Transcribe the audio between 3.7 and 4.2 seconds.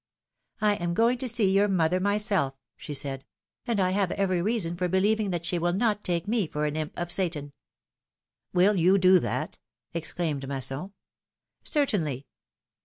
I have